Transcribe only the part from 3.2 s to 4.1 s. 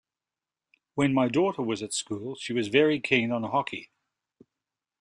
on hockey